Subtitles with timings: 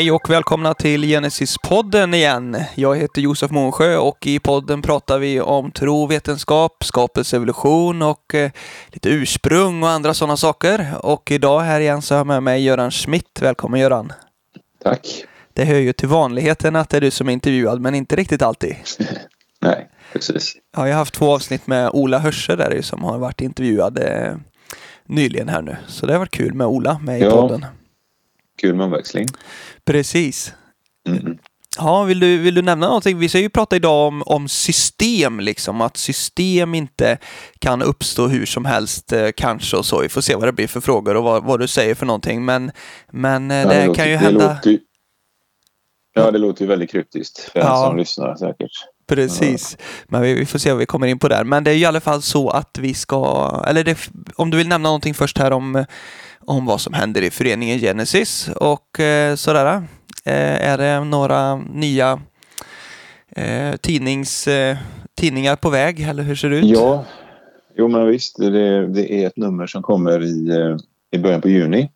[0.00, 2.56] Hej och välkomna till Genesis-podden igen.
[2.74, 8.34] Jag heter Josef Månsjö och i podden pratar vi om tro, vetenskap, skapets evolution och
[8.34, 8.50] eh,
[8.88, 10.94] lite ursprung och andra sådana saker.
[11.02, 13.38] Och idag här igen så har jag med mig Göran Schmidt.
[13.40, 14.12] Välkommen Göran!
[14.84, 15.24] Tack!
[15.54, 18.42] Det hör ju till vanligheten att det är du som är intervjuad, men inte riktigt
[18.42, 18.76] alltid.
[19.60, 20.54] Nej, precis.
[20.76, 24.34] Ja, jag har haft två avsnitt med Ola Hörse där som har varit intervjuad eh,
[25.06, 25.76] nyligen här nu.
[25.86, 27.30] Så det har varit kul med Ola med i Ja.
[27.30, 27.66] podden.
[28.60, 29.26] Kul med omväxling.
[29.84, 30.52] Precis.
[31.08, 31.38] Mm.
[31.78, 33.18] Ja, vill du, vill du nämna någonting?
[33.18, 35.80] Vi ska ju prata idag om, om system, liksom.
[35.80, 37.18] Att system inte
[37.58, 40.00] kan uppstå hur som helst, eh, kanske och så.
[40.00, 42.44] Vi får se vad det blir för frågor och vad, vad du säger för någonting.
[42.44, 42.72] Men,
[43.12, 44.54] men eh, Ja, det, låter- kan ju det hända.
[44.54, 44.80] Låter, ju-
[46.14, 47.66] ja, det låter ju väldigt kryptiskt för Ja.
[47.66, 48.70] den som lyssnar säkert.
[49.08, 49.76] Precis.
[50.08, 51.44] Men vi, vi får se vad vi kommer in på där.
[51.44, 53.98] Men det är ju i alla fall så att vi ska, eller det,
[54.36, 55.84] om du vill nämna någonting först här om,
[56.50, 59.66] om vad som händer i föreningen Genesis och eh, sådär.
[60.24, 62.20] Eh, är det några nya
[63.36, 64.76] eh, tidnings, eh,
[65.14, 66.64] tidningar på väg eller hur ser det ut?
[66.64, 67.04] Ja,
[67.76, 68.36] jo men visst.
[68.36, 70.76] Det, det är ett nummer som kommer i, eh,
[71.10, 71.90] i början på juni.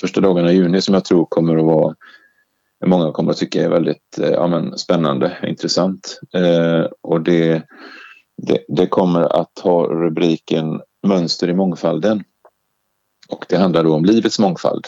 [0.00, 1.94] Första dagarna i juni som jag tror kommer att vara
[2.86, 6.20] Många kommer att tycka är väldigt eh, ja, men, spännande, intressant.
[6.34, 7.62] Eh, och det,
[8.36, 12.24] det, det kommer att ha rubriken Mönster i mångfalden.
[13.28, 14.86] Och det handlar då om livets mångfald.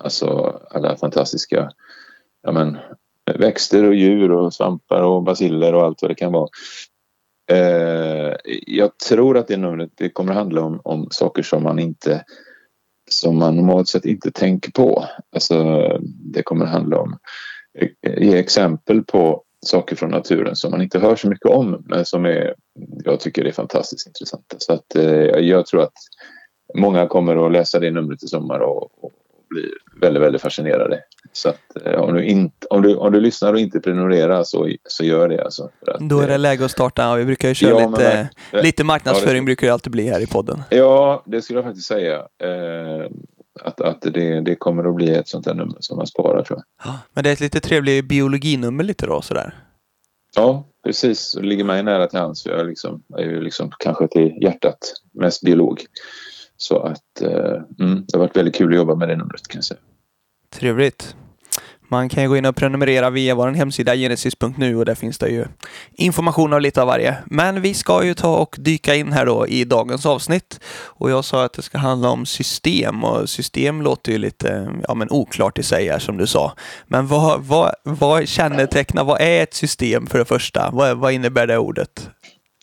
[0.00, 0.26] Alltså
[0.70, 1.70] alla fantastiska
[2.42, 2.78] ja, men,
[3.38, 6.48] växter och djur och svampar och basiller och allt vad det kan vara.
[7.50, 8.36] Eh,
[8.66, 12.24] jag tror att det numret det kommer att handla om, om saker som man inte
[13.10, 15.04] som man normalt sett inte tänker på.
[15.34, 15.88] Alltså,
[16.32, 17.18] det kommer att handla om
[17.78, 22.04] eh, ge exempel på saker från naturen som man inte hör så mycket om men
[22.04, 22.54] som är,
[23.04, 24.56] jag tycker är fantastiskt intressanta.
[24.58, 25.92] Så att, eh, jag tror att
[26.74, 29.12] många kommer att läsa det numret i sommar och, och
[29.50, 29.64] bli
[30.00, 31.00] väldigt, väldigt fascinerade.
[31.32, 34.68] Så att, eh, om, du inte, om, du, om du lyssnar och inte prenumererar så,
[34.88, 35.44] så gör det.
[35.44, 37.90] Alltså, att, Då är det eh, läge att starta vi brukar ju köra Ja, men
[37.90, 38.64] lite, verkligen.
[38.64, 40.62] lite marknadsföring Ja, det- brukar ju alltid bli här i podden.
[40.70, 42.16] Ja, det skulle jag faktiskt säga.
[42.16, 43.10] Eh,
[43.60, 46.58] att att det, det kommer att bli ett sånt här nummer som man sparar tror
[46.58, 46.90] jag.
[46.92, 49.54] Ja, Men det är ett lite trevligt biologinummer lite då sådär.
[50.36, 51.32] Ja, precis.
[51.32, 52.46] Det ligger mig nära till hands.
[52.46, 54.78] Jag är, liksom, är ju liksom kanske till hjärtat
[55.12, 55.80] mest biolog.
[56.60, 59.58] Så att eh, mm, det har varit väldigt kul att jobba med det numret kan
[59.58, 59.80] jag säga.
[60.50, 61.16] Trevligt.
[61.90, 65.28] Man kan ju gå in och prenumerera via vår hemsida genesis.nu och där finns det
[65.28, 65.44] ju
[65.92, 67.16] information av lite av varje.
[67.26, 70.60] Men vi ska ju ta och dyka in här då i dagens avsnitt.
[70.84, 74.94] Och jag sa att det ska handla om system och system låter ju lite ja,
[74.94, 76.52] men oklart i sig här som du sa.
[76.86, 80.70] Men vad, vad, vad kännetecknar, vad är ett system för det första?
[80.72, 82.10] Vad, vad innebär det ordet?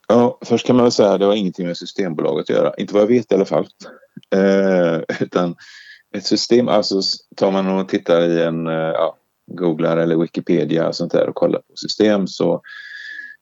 [0.07, 2.73] Ja, först kan man väl säga att det har ingenting med Systembolaget att göra.
[2.77, 3.67] Inte vad jag vet i alla fall.
[4.35, 5.55] Eh, utan
[6.15, 7.01] ett system, alltså
[7.35, 9.17] tar man och tittar i en, eh, ja,
[9.47, 12.61] googlar eller Wikipedia och sånt där och kollar på system så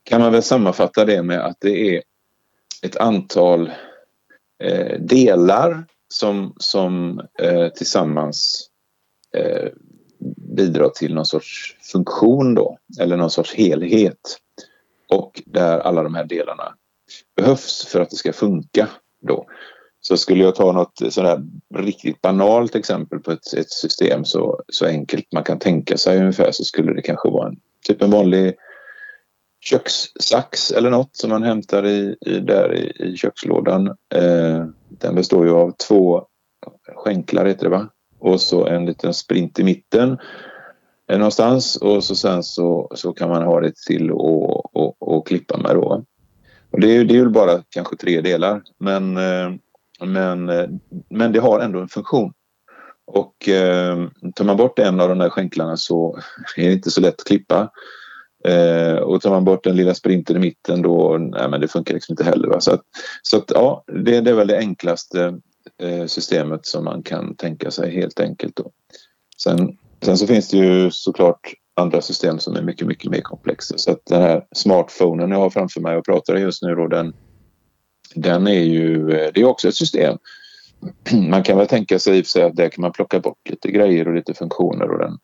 [0.04, 2.04] kan man väl sammanfatta det med att det är
[2.82, 3.72] ett antal
[4.64, 8.70] eh, delar som, som eh, tillsammans
[9.36, 9.70] eh,
[10.56, 14.38] bidrar till någon sorts funktion då, eller någon sorts helhet.
[15.14, 16.74] Och där alla de här delarna
[17.36, 18.90] behövs för att det ska funka
[19.22, 19.46] då.
[20.02, 21.42] Så skulle jag ta något sådär
[21.76, 26.52] riktigt banalt exempel på ett, ett system så, så enkelt man kan tänka sig ungefär
[26.52, 27.56] så skulle det kanske vara en
[27.88, 28.56] typ en vanlig
[29.62, 33.88] kökssax eller något som man hämtar i, i där i, i kökslådan.
[33.88, 36.28] Eh, den består ju av två
[36.96, 37.90] skänklar heter det va?
[38.20, 40.18] Och så en liten sprint i mitten
[41.10, 45.58] någonstans och så sen så, så kan man ha det till att och, och klippa
[45.58, 46.04] med då.
[46.72, 49.52] Och det, är, det är väl bara kanske tre delar men, eh,
[50.06, 50.70] men, eh,
[51.10, 52.34] men det har ändå en funktion.
[53.06, 56.20] Och eh, tar man bort en av de där skänklarna så
[56.58, 57.70] är det inte så lätt att klippa.
[58.46, 61.94] Eh, och tar man bort den lilla sprinten i mitten då, nej men det funkar
[61.94, 62.48] liksom inte heller.
[62.48, 62.60] Va?
[62.60, 62.82] Så, att,
[63.22, 65.40] så att ja, det, det är väl det enklaste
[65.82, 68.72] eh, systemet som man kan tänka sig helt enkelt då.
[69.38, 73.78] Sen, sen så finns det ju såklart andra system som är mycket, mycket mer komplexa.
[73.78, 77.14] Så att den här smartphonen jag har framför mig och pratar just nu då, den,
[78.16, 80.18] den är ju, eh, det är också ett system.
[81.30, 83.50] Man kan väl tänka sig i och för sig att där kan man plocka bort
[83.50, 85.18] lite grejer och lite funktioner och den,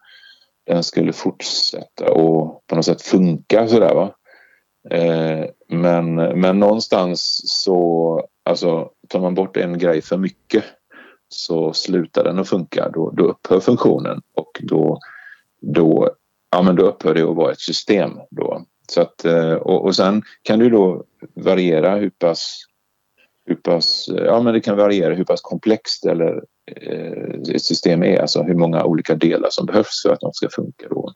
[0.68, 4.16] den skulle fortsätta och på något sätt funka sådär va.
[4.90, 10.64] Eh, men, men någonstans så, alltså tar man bort en grej för mycket
[11.30, 12.90] så slutar den att funka.
[12.90, 14.22] Då, då upphör funktionen
[14.62, 15.00] och då,
[15.62, 16.10] då,
[16.52, 18.12] ja, men då upphör det att vara ett system.
[18.32, 18.66] Då.
[18.90, 21.04] Så att, eh, och, och sen kan det ju då
[21.34, 22.66] variera hur pass,
[23.46, 28.22] hur pass, ja men det kan variera hur pass komplext eller eh, ett system är,
[28.22, 30.88] alltså hur många olika delar som behövs för att något ska funka.
[30.90, 31.14] Då.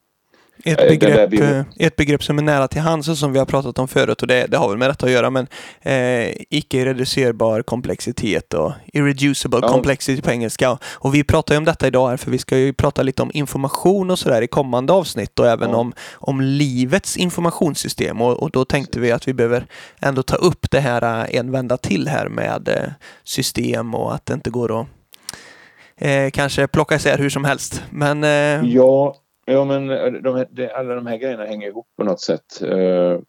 [0.66, 1.64] Ett begrepp, vi...
[1.78, 4.28] ett begrepp som är nära till hands och som vi har pratat om förut och
[4.28, 5.48] det, det har väl med detta att göra men
[5.82, 9.68] eh, icke-reducerbar komplexitet och irreducible ja.
[9.68, 10.78] complexity på engelska.
[10.84, 13.32] Och vi pratar ju om detta idag här för vi ska ju prata lite om
[13.34, 15.78] information och sådär i kommande avsnitt och även ja.
[15.78, 19.66] om, om livets informationssystem och, och då tänkte vi att vi behöver
[20.00, 22.92] ändå ta upp det här eh, en vända till här med eh,
[23.24, 24.88] system och att det inte går att
[25.98, 27.84] eh, kanske plocka isär hur som helst.
[27.90, 29.16] Men, eh, ja,
[29.46, 32.62] Ja, men eh, de, de, alla de här grejerna hänger ihop på något sätt.
[32.62, 33.20] Eh, uh,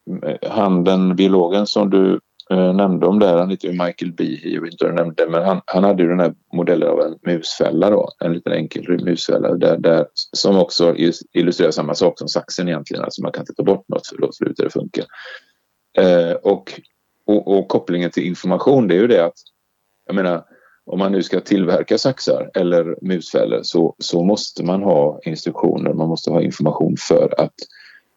[0.42, 2.20] han, den biologen som du
[2.52, 5.44] uh, nämnde om där, han heter ju Michael Behe, jag vet inte du nämnde, men
[5.44, 9.54] han, han hade ju den här modellen av en musfälla då, en liten enkel musfälla
[9.54, 10.96] där, där, som också
[11.32, 14.32] illustrerar samma sak som saxen egentligen, alltså man kan inte ta bort något för då
[14.32, 15.02] slutar det funka.
[16.00, 16.80] Uh, och,
[17.26, 19.36] och, och kopplingen till information, det är ju det att,
[20.06, 20.44] jag menar,
[20.86, 26.08] om man nu ska tillverka saxar eller musfällor så, så måste man ha instruktioner, man
[26.08, 27.54] måste ha information för att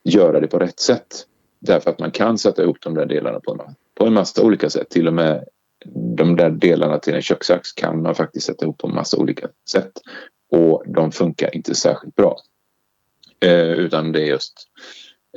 [0.03, 1.25] göra det på rätt sätt.
[1.59, 3.59] Därför att man kan sätta ihop de där delarna på en,
[3.95, 4.89] på en massa olika sätt.
[4.89, 5.43] Till och med
[6.17, 9.47] de där delarna till en kökssax kan man faktiskt sätta ihop på en massa olika
[9.71, 9.91] sätt.
[10.51, 12.37] Och de funkar inte särskilt bra.
[13.45, 14.53] Eh, utan det är just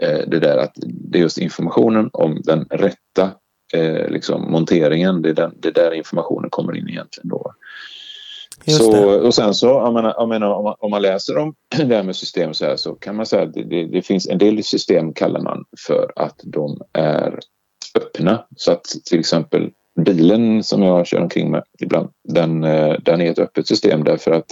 [0.00, 3.30] eh, det där att det är just informationen om den rätta
[3.72, 5.22] eh, liksom monteringen.
[5.22, 7.54] Det är, den, det är där informationen kommer in egentligen då.
[8.66, 11.96] Så, och sen så, jag menar, jag menar, om, man, om man läser om det
[11.96, 14.38] här med system så här så kan man säga att det, det, det, finns en
[14.38, 17.38] del system kallar man för att de är
[17.94, 18.46] öppna.
[18.56, 19.70] Så att till exempel
[20.00, 24.30] bilen som jag kör omkring med ibland, den, eh, den är ett öppet system därför
[24.30, 24.46] att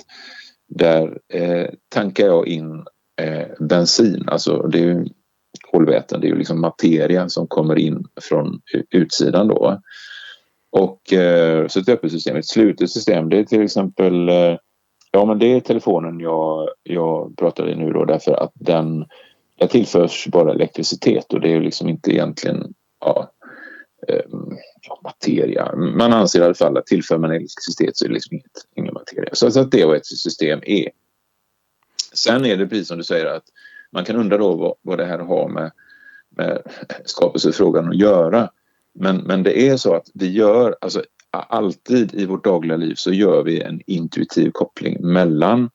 [0.69, 2.85] där eh, tankar jag in
[3.21, 4.29] eh, bensin.
[4.29, 5.06] Alltså det är
[5.70, 6.20] kolväten.
[6.20, 8.61] Det är ju liksom materia som kommer in från
[8.91, 9.81] utsidan då.
[10.70, 14.56] Och eh, så ett öppet system, ett slutet system, det är till exempel eh,
[15.11, 19.05] Ja men det är telefonen jag, jag pratar i nu då därför att den
[19.59, 23.32] där tillförs bara elektricitet och det är liksom inte egentligen ja,
[24.09, 24.25] eh,
[25.03, 25.76] materia.
[25.76, 28.94] Man anser i alla fall att tillför man elektricitet så är det liksom inget, ingen
[28.94, 29.31] materia.
[29.32, 30.88] Så, så att det är vad ett system är.
[32.12, 33.44] Sen är det precis som du säger att
[33.93, 35.73] man kan undra då vad, vad det här har med,
[36.31, 36.62] med
[37.05, 38.50] skapelsefrågan att göra.
[38.94, 43.12] Men, men det är så att vi gör, alltså alltid i vårt dagliga liv så
[43.12, 45.70] gör vi en intuitiv koppling mellan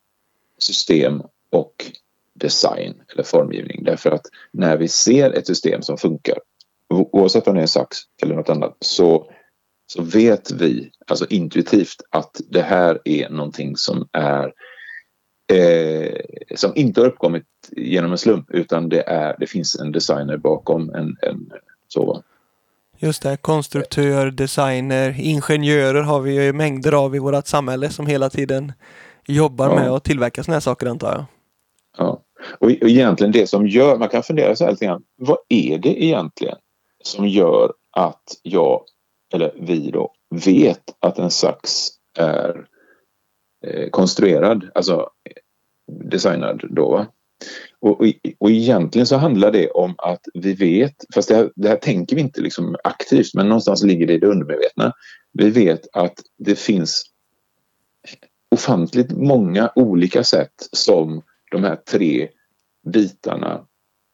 [0.58, 1.92] system och
[2.34, 3.84] design eller formgivning.
[3.84, 6.38] Därför att när vi ser ett system som funkar,
[6.90, 9.32] oavsett om det är en sax eller något annat, så,
[9.88, 14.54] så vet vi alltså intuitivt att det här är någonting som är
[15.52, 16.20] eh,
[16.56, 20.90] som inte har uppkommit genom en slump utan det, är, det finns en designer bakom
[20.90, 21.52] en, en
[21.88, 22.24] så.
[22.98, 28.30] Just det, konstruktör, designer, ingenjörer har vi ju mängder av i vårt samhälle som hela
[28.30, 28.74] tiden
[29.28, 29.76] jobbar ja.
[29.76, 31.26] med att tillverka sådana här saker antar jag.
[31.98, 32.24] Ja,
[32.60, 35.78] och, och egentligen det som gör, man kan fundera så här lite grann, vad är
[35.78, 36.58] det egentligen
[37.04, 38.84] som gör att jag,
[39.34, 40.12] eller vi då,
[40.46, 41.88] vet att en sax
[42.18, 42.66] är
[43.68, 45.10] eh, konstruerad, alltså
[45.88, 47.06] designad då.
[47.80, 48.08] Och, och,
[48.40, 52.16] och egentligen så handlar det om att vi vet, fast det här, det här tänker
[52.16, 54.94] vi inte liksom aktivt, men någonstans ligger det i det undermedvetna.
[55.34, 57.04] Vi vet att det finns
[58.52, 61.22] ofantligt många olika sätt som
[61.52, 62.30] de här tre
[62.86, 63.66] bitarna,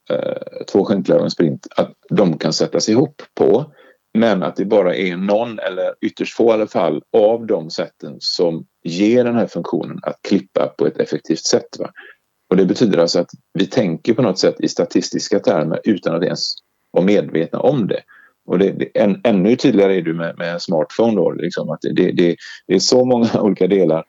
[0.09, 3.71] eh, två skänklar och en sprint, att de kan sättas ihop på.
[4.13, 8.15] Men att det bara är någon eller ytterst få i alla fall av de sätten
[8.19, 11.79] som ger den här funktionen att klippa på ett effektivt sätt.
[11.79, 11.91] Va?
[12.49, 16.23] Och det betyder alltså att vi tänker på något sätt i statistiska termer utan att
[16.23, 16.53] ens
[16.91, 18.01] vara medvetna om det.
[18.45, 21.79] Och det, det, än, ännu tydligare är det med, med en smartphone då, liksom att
[21.81, 22.35] det, det,
[22.67, 24.03] det är så många olika delar.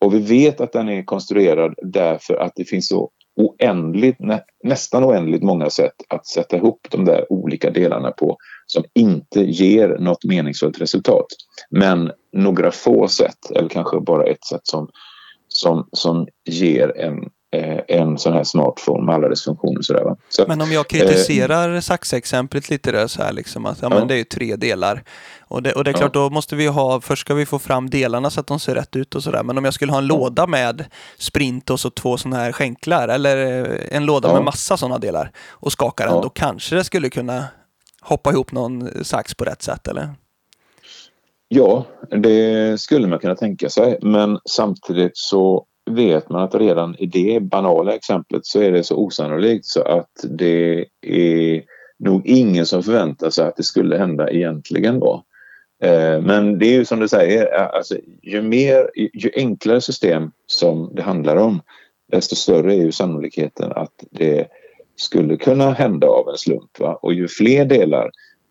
[0.00, 5.04] Och vi vet att den är konstruerad därför att det finns så oändligt, nä, nästan
[5.04, 8.36] oändligt många sätt att sätta ihop de där olika delarna på
[8.72, 11.26] som inte ger något meningsfullt resultat.
[11.70, 14.88] Men några få sätt, eller kanske bara ett sätt som,
[15.48, 19.82] som, som ger en, eh, en sån här smartphone med alla dess funktioner.
[19.82, 23.88] Sådär, så, men om jag kritiserar eh, saxexemplet lite där så här liksom att ja,
[23.90, 23.98] ja.
[23.98, 25.04] Men det är ju tre delar.
[25.40, 26.20] Och det, och det är klart, ja.
[26.22, 28.96] då måste vi ha, först ska vi få fram delarna så att de ser rätt
[28.96, 29.42] ut och sådär.
[29.42, 30.84] Men om jag skulle ha en låda med
[31.18, 35.32] sprint och så två sådana här skänklar eller eh, en låda med massa sådana delar
[35.50, 37.44] och skaka den, då kanske det skulle kunna
[38.08, 40.08] hoppa ihop någon sax på rätt sätt eller?
[41.48, 43.98] Ja, det skulle man kunna tänka sig.
[44.02, 48.96] Men samtidigt så vet man att redan i det banala exemplet så är det så
[48.96, 51.62] osannolikt så att det är
[51.98, 55.24] nog ingen som förväntar sig att det skulle hända egentligen då.
[55.82, 60.30] Eh, men det är ju som du säger, eh, alltså, ju, mer, ju enklare system
[60.46, 61.60] som det handlar om
[62.12, 64.46] desto större är ju sannolikheten att det
[64.98, 66.78] skulle kunna hända av en slump.
[66.78, 66.98] Va?
[67.02, 68.10] Och ju fler delar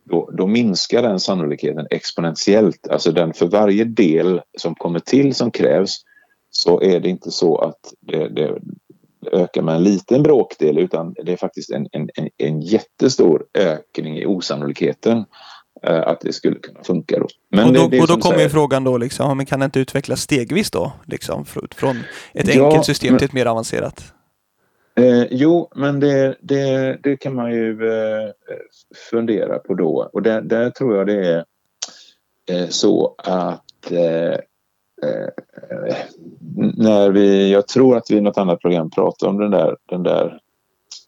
[0.10, 2.88] då, då, minskar den sannolikheten exponentiellt.
[2.88, 5.98] Alltså den för varje del som kommer till som krävs
[6.50, 8.60] så är det inte så att det, det
[9.32, 14.26] ökar med en liten bråkdel utan det är faktiskt en, en, en jättestor ökning i
[14.26, 15.26] osannolikheten
[15.84, 17.20] eh, att det skulle kunna funka.
[17.20, 17.28] Då.
[17.52, 19.66] Men och då, det, det och då kommer ju frågan då, liksom, men kan det
[19.66, 20.92] inte utvecklas stegvis då?
[21.06, 21.98] Liksom, från
[22.34, 24.14] ett ja, enkelt system men, till ett mer avancerat?
[24.98, 28.32] Eh, jo, men det, det, det, kan man ju eh,
[29.12, 30.10] fundera på då.
[30.14, 31.46] Och där, där tror jag det är
[32.52, 34.34] eh, så att eh,
[35.04, 35.28] eh,
[36.78, 40.04] när vi, jag tror att vi i något annat program pratade om den där, den
[40.04, 40.40] där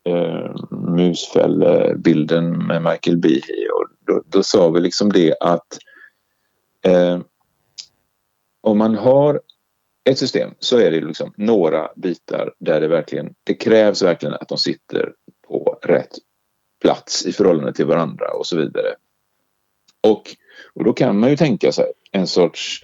[0.03, 5.77] eh, musfällbilden med Michael Behe och då, då, sa vi liksom det att
[6.86, 7.19] eh,
[8.62, 9.41] om man har
[10.09, 14.47] ett system så är det liksom några bitar där det verkligen det krävs verkligen att
[14.47, 15.13] de sitter
[15.47, 16.17] på rätt
[16.81, 18.95] plats i förhållande till varandra och så vidare.
[20.07, 20.35] Och,
[20.73, 22.83] och då kan man ju tänka sig en sorts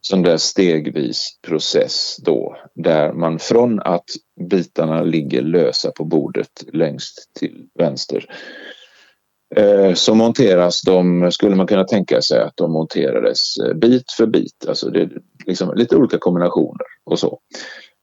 [0.00, 4.04] sån där stegvis process då där man från att
[4.50, 8.26] bitarna ligger lösa på bordet längst till vänster
[9.56, 14.26] eh, så monteras de, skulle man kunna tänka sig att de monterades eh, bit för
[14.26, 15.10] bit, alltså det
[15.46, 17.40] liksom lite olika kombinationer och så.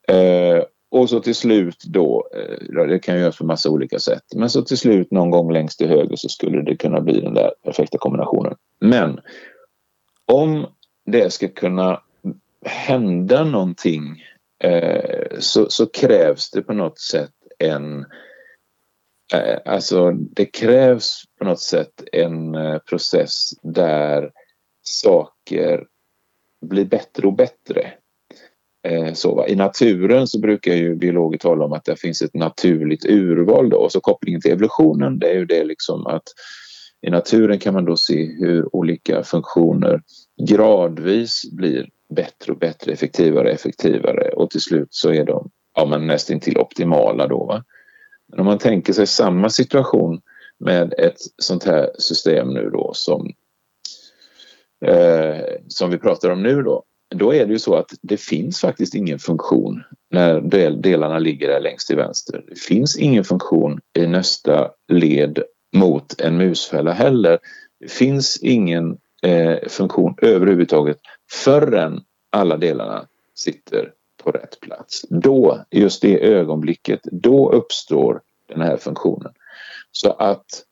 [0.07, 4.49] Eh, och så till slut då, eh, det kan göras på massa olika sätt, men
[4.49, 7.51] så till slut någon gång längst till höger så skulle det kunna bli den där
[7.63, 8.55] perfekta kombinationen.
[8.79, 9.19] Men
[10.25, 10.67] om
[11.05, 12.01] det ska kunna
[12.65, 14.23] hända någonting
[14.63, 18.05] eh, så, så, krävs det på något sätt en
[19.33, 24.31] eh, Alltså det krävs på något sätt en eh, process där
[24.81, 25.85] saker
[26.61, 27.91] blir bättre och bättre.
[28.87, 29.47] Eh, så, va?
[29.47, 33.77] I naturen så brukar ju biologer tala om att det finns ett naturligt urval då.
[33.77, 36.23] och så kopplingen till evolutionen det är ju det liksom att
[37.01, 40.01] i naturen kan man då se hur olika funktioner
[40.47, 45.85] gradvis blir bättre och bättre, effektivare och effektivare och till slut så är de ja,
[45.85, 47.45] men nästintill optimala då.
[47.45, 47.63] Va?
[48.29, 50.21] Men om man tänker sig samma situation
[50.59, 53.31] med ett sånt här system nu då som,
[54.85, 56.83] eh, som vi pratar om nu då.
[57.15, 61.59] Då är det ju så att det finns faktiskt ingen funktion när delarna ligger där
[61.59, 62.43] längst till vänster.
[62.47, 65.43] Det finns ingen funktion i nästa led
[65.75, 67.39] mot en musfälla heller.
[67.79, 70.97] Det finns ingen eh, funktion överhuvudtaget
[71.31, 73.91] förrän alla delarna sitter
[74.23, 75.05] på rätt plats.
[75.09, 79.31] Då, just det ögonblicket, då uppstår den här funktionen.
[79.91, 80.63] Så att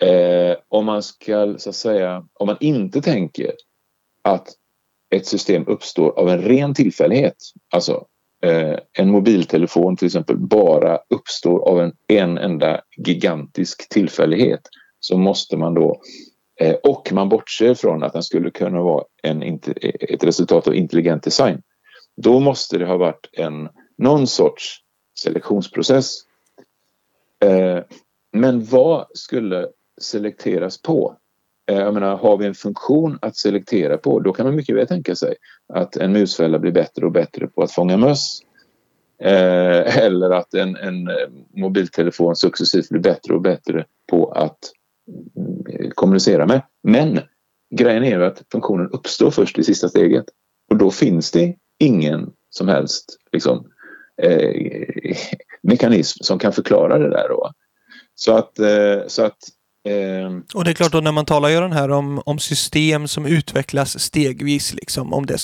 [0.00, 3.52] eh, om man ska så att säga, om man inte tänker
[4.22, 4.48] att
[5.10, 7.36] ett system uppstår av en ren tillfällighet,
[7.70, 8.06] alltså
[8.42, 14.60] eh, en mobiltelefon till exempel bara uppstår av en, en enda gigantisk tillfällighet
[15.00, 16.00] så måste man då
[16.60, 19.42] eh, och man bortser från att den skulle kunna vara en,
[20.00, 21.62] ett resultat av intelligent design.
[22.16, 24.80] Då måste det ha varit en, någon sorts
[25.14, 26.16] selektionsprocess.
[27.44, 27.78] Eh,
[28.32, 29.68] men vad skulle
[30.00, 31.16] selekteras på?
[31.70, 34.86] Eh, jag menar, har vi en funktion att selektera på då kan man mycket väl
[34.86, 35.34] tänka sig
[35.72, 38.40] att en musfälla blir bättre och bättre på att fånga möss.
[39.22, 44.58] Eh, eller att en, en eh, mobiltelefon successivt blir bättre och bättre på att
[45.36, 46.62] mm, kommunicera med.
[46.82, 47.20] Men
[47.74, 50.24] grejen är ju att funktionen uppstår först i sista steget
[50.70, 53.66] och då finns det ingen som helst liksom,
[54.22, 54.86] eh,
[55.62, 57.28] mekanism som kan förklara det där.
[57.28, 57.52] Då.
[58.14, 59.38] Så att, eh, så att
[59.88, 63.08] Ehm, och det är klart då när man talar ju den här om, om system
[63.08, 65.38] som utvecklas stegvis, liksom, om det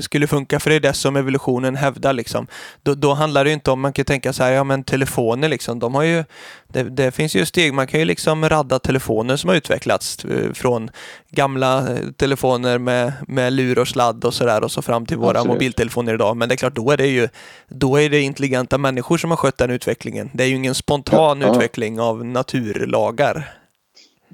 [0.00, 2.12] skulle funka, för det är det som evolutionen hävdar.
[2.12, 2.46] Liksom.
[2.82, 5.78] Då, då handlar det inte om, man kan tänka så här, ja men telefoner liksom,
[5.78, 6.24] de har ju,
[6.68, 10.52] det, det, finns ju steg, man kan ju liksom radda telefoner som har utvecklats eh,
[10.52, 10.90] från
[11.30, 15.38] gamla eh, telefoner med, med lur och sladd och sådär och så fram till våra
[15.38, 15.54] Absolut.
[15.54, 16.36] mobiltelefoner idag.
[16.36, 17.28] Men det är klart, då är det ju
[17.68, 20.30] då är det intelligenta människor som har skött den utvecklingen.
[20.32, 23.63] Det är ju ingen spontan ja, utveckling av naturlagar.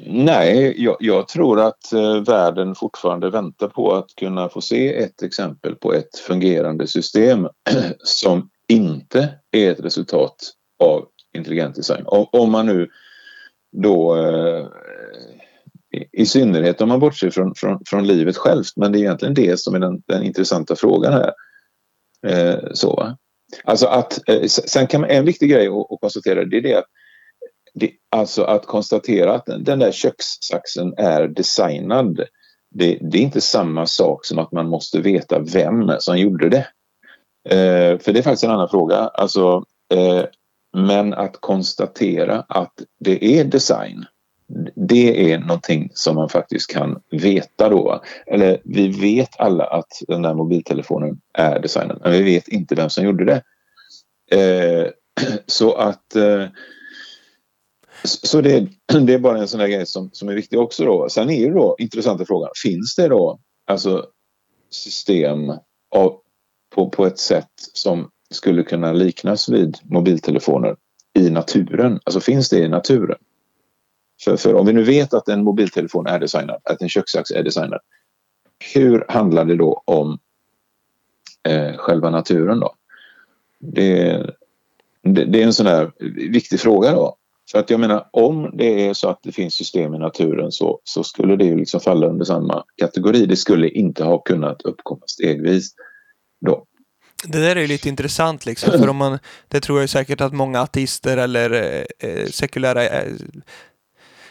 [0.07, 5.23] Nej, jag, jag, tror att eh, världen fortfarande väntar på att kunna få se ett
[5.23, 7.49] exempel på ett fungerande system
[7.99, 10.53] som inte är ett resultat
[10.83, 12.03] av intelligent design.
[12.07, 12.89] Om, om man nu
[13.77, 14.67] då eh,
[16.13, 19.61] i, synnerhet om man bortser från, från, från, livet självt, men det är egentligen det
[19.61, 21.33] som är den, den intressanta frågan här.
[22.27, 23.17] Eh, så,
[23.65, 26.75] Alltså att, eh, sen kan man, en viktig grej att, att konstatera det är det
[26.75, 26.85] att
[27.75, 32.21] det, alltså att konstatera att den där kökssaxen är designad
[32.75, 36.67] det, det, är inte samma sak som att man måste veta vem som gjorde det.
[37.49, 38.97] Eh, för det är faktiskt en annan fråga.
[38.97, 40.25] Alltså, eh,
[40.77, 44.05] men att konstatera att det är design
[44.75, 48.03] det är någonting som man faktiskt kan veta då.
[48.27, 52.91] Eller vi vet alla att den där mobiltelefonen är designad men vi vet inte vem
[52.91, 53.43] som gjorde det.
[54.39, 54.87] Eh,
[55.47, 56.47] så att eh,
[58.05, 58.61] så det,
[59.07, 61.09] det, är bara en sån där grej som, som är viktig också då.
[61.09, 64.07] Sen är ju då intressanta frågan, finns det då alltså
[64.71, 65.51] system
[65.91, 66.21] av,
[66.75, 70.77] på, på ett sätt som skulle kunna liknas vid mobiltelefoner
[71.15, 72.01] i naturen?
[72.05, 73.19] Alltså finns det i naturen?
[74.25, 77.43] För, för om vi nu vet att en mobiltelefon är designad, att en kökssax är
[77.43, 77.81] designad.
[78.75, 80.19] Hur handlar det då om
[81.49, 82.75] eh, själva naturen då?
[83.59, 84.13] Det,
[85.03, 85.93] det, det, är en sån här
[86.31, 87.17] viktig fråga då.
[87.51, 90.81] För att jag menar om det är så att det finns system i naturen så,
[90.85, 93.27] så skulle det ju liksom falla under samma kategori.
[93.27, 95.71] Det skulle inte ha kunnat uppkomma stegvis
[96.47, 96.65] då.
[97.25, 100.33] Det där är ju lite intressant liksom, för om man, det tror jag säkert att
[100.33, 103.13] många ateister eller eh, eh, sekulära eh,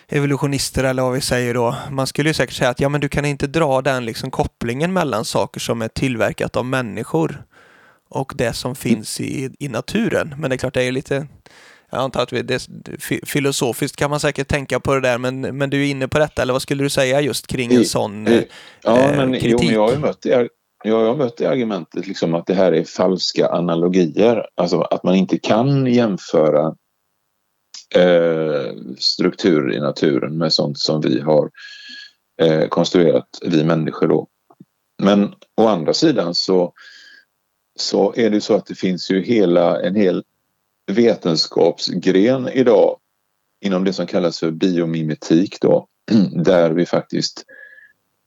[0.07, 1.75] evolutionister eller vad vi säger då.
[1.91, 4.93] Man skulle ju säkert säga att ja, men du kan inte dra den liksom kopplingen
[4.93, 7.43] mellan saker som är tillverkat av människor
[8.09, 10.35] och det som finns i, i naturen.
[10.37, 11.27] Men det är klart, det är lite
[11.89, 12.67] jag antar att vi, det,
[13.25, 16.41] filosofiskt kan man säkert tänka på det där, men, men du är inne på detta,
[16.41, 18.43] eller vad skulle du säga just kring en sån eh,
[18.83, 19.51] ja, men, kritik?
[19.51, 20.49] Jo, men jag har ju mött det,
[20.83, 25.15] jag har mött det argumentet liksom att det här är falska analogier, alltså att man
[25.15, 26.75] inte kan jämföra
[27.95, 31.49] eh, strukturer i naturen med sånt som vi har
[32.41, 34.27] eh, konstruerat, vi människor då.
[35.03, 36.73] Men å andra sidan så,
[37.79, 40.23] så är det så att det finns ju hela en hel
[40.89, 42.97] vetenskapsgren idag
[43.61, 45.87] inom det som kallas för biomimetik då,
[46.43, 47.45] där vi faktiskt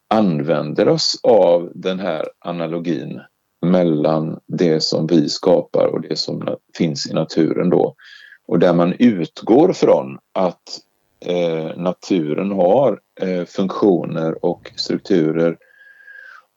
[0.09, 3.21] använder oss av den här analogin
[3.65, 7.95] mellan det som vi skapar och det som finns i naturen då.
[8.47, 10.79] Och där man utgår från att
[11.25, 15.57] eh, naturen har eh, funktioner och strukturer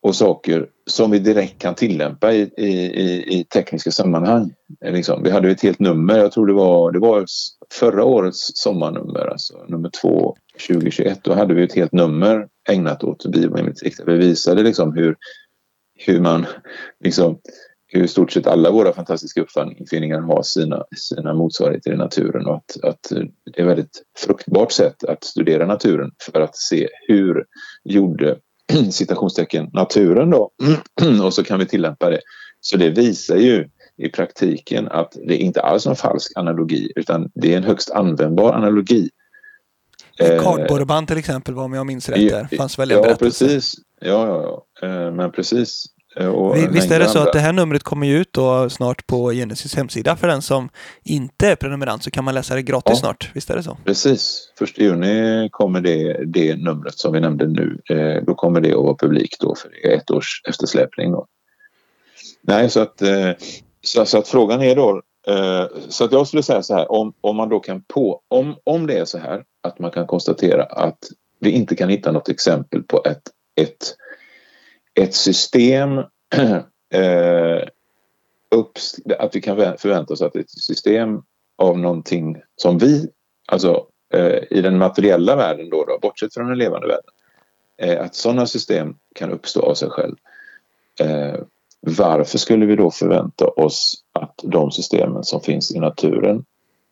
[0.01, 4.55] och saker som vi direkt kan tillämpa i, i, i tekniska sammanhang.
[4.81, 5.23] Liksom.
[5.23, 7.25] Vi hade ett helt nummer, jag tror det var, det var
[7.73, 10.37] förra årets sommarnummer, alltså nummer två
[10.69, 11.21] 2021.
[11.25, 13.95] Då hade vi ett helt nummer ägnat åt biomimetik.
[14.07, 15.17] Vi visade liksom hur,
[15.99, 16.47] hur man
[17.05, 17.39] liksom
[17.89, 22.55] hur i stort sett alla våra fantastiska uppfinningar har sina, sina motsvarigheter i naturen och
[22.57, 23.13] att, att
[23.55, 27.45] det är ett väldigt fruktbart sätt att studera naturen för att se hur
[27.85, 28.39] gjorde
[28.91, 30.51] citationstecken naturen då
[31.25, 32.21] och så kan vi tillämpa det.
[32.61, 37.31] Så det visar ju i praktiken att det inte alls är en falsk analogi utan
[37.35, 39.11] det är en högst användbar analogi.
[40.19, 43.75] Kardborreband till exempel, om jag minns rätt, där fanns väl en Ja, precis.
[44.01, 44.89] Ja, ja, ja.
[44.89, 45.87] Eh, men precis.
[46.21, 49.31] Eh, visst är det så att det här numret kommer ju ut då snart på
[49.31, 50.69] Genesis hemsida för den som
[51.05, 53.31] inte är prenumerant så kan man läsa det gratis ja, snart.
[53.35, 53.79] Visst är det så?
[53.85, 54.53] Precis.
[54.59, 57.79] Första juni kommer det, det numret som vi nämnde nu.
[57.91, 61.13] Eh, då kommer det att vara publikt då för det är ett års eftersläpning.
[61.13, 61.27] Då.
[62.43, 63.31] Nej, så att, eh,
[63.85, 65.03] så, så, att frågan är då
[65.89, 68.87] så att jag skulle säga så här om, om man då kan på om, om
[68.87, 70.99] det är så här att man kan konstatera att
[71.41, 73.23] vi inte kan hitta något exempel på ett,
[73.61, 73.95] ett
[74.97, 75.99] ett system
[76.95, 77.63] eh,
[78.51, 81.23] upps, att vi kan förvänta oss att ett system
[81.59, 83.09] av någonting som vi,
[83.47, 87.11] alltså eh, i den materiella världen då, då bortsett från den levande världen,
[87.77, 90.17] eh, att sådana system kan uppstå av sig själv.
[91.01, 91.41] Eh,
[91.81, 96.45] varför skulle vi då förvänta oss att de systemen som finns i naturen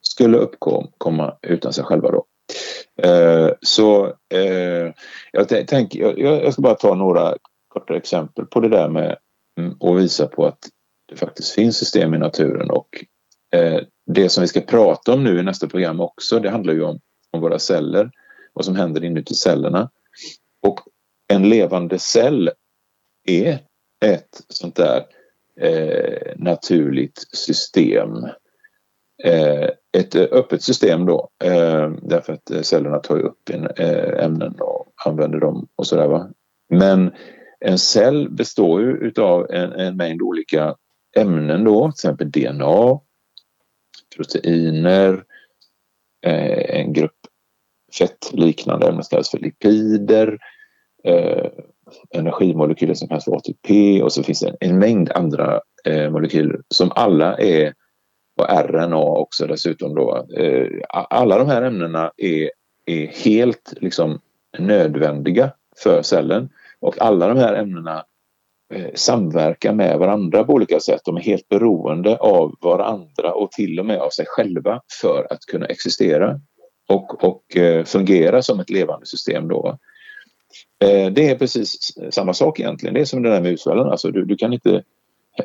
[0.03, 2.25] skulle uppkomma utan sig själva då?
[3.03, 4.93] Eh, så eh,
[5.33, 7.35] jag, tänk, jag, jag ska bara ta några
[7.75, 9.17] korta exempel på det där med
[9.59, 10.59] mm, att visa på att
[11.09, 13.05] det faktiskt finns system i naturen och
[13.55, 16.83] eh, det som vi ska prata om nu i nästa program också, det handlar ju
[16.83, 18.11] om, om våra celler,
[18.53, 19.91] vad som händer inuti cellerna.
[20.63, 20.81] Och
[21.29, 22.51] en levande cell
[23.25, 23.59] är
[24.05, 25.05] ett sånt där
[25.61, 28.25] eh, naturligt system.
[29.25, 34.25] Eh, ett eh, öppet system då, eh, därför att eh, cellerna tar upp in, eh,
[34.25, 36.07] ämnen och använder dem och sådär.
[36.07, 36.31] Va?
[36.69, 37.13] Men
[37.65, 40.75] en cell består ju utav en, en mängd olika
[41.17, 43.01] ämnen då, till exempel DNA,
[44.17, 45.25] proteiner,
[46.27, 47.17] eh, en grupp
[47.99, 50.39] fettliknande ämnen som kallas för lipider,
[51.05, 51.47] eh,
[52.15, 56.61] energimolekyler som kallas för ATP och så finns det en, en mängd andra eh, molekyler
[56.69, 57.75] som alla är
[58.37, 60.27] och RNA också dessutom då.
[60.37, 62.51] Eh, alla de här ämnena är,
[62.87, 64.21] är helt liksom
[64.59, 66.49] nödvändiga för cellen.
[66.85, 68.05] Och alla de här ämnena
[68.75, 71.01] eh, samverkar med varandra på olika sätt.
[71.05, 75.41] De är helt beroende av varandra och till och med av sig själva för att
[75.41, 76.41] kunna existera
[76.89, 79.49] och, och eh, fungera som ett levande system.
[79.49, 79.79] Då.
[80.85, 81.77] Eh, det är precis
[82.11, 82.95] samma sak egentligen.
[82.95, 83.89] Det är som den där musvallen.
[83.89, 84.83] Alltså du, du kan inte...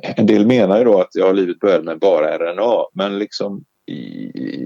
[0.02, 3.64] En del menar ju då att ja, livet började med bara RNA men liksom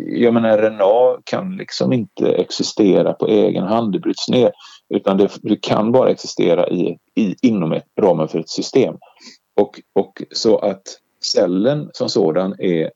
[0.07, 4.51] jag menar RNA kan liksom inte existera på egen hand, det bryts ner.
[4.89, 8.95] Utan det, det kan bara existera i, i, inom ett, ramen för ett system.
[9.61, 10.83] Och, och så att
[11.23, 12.91] cellen som sådan är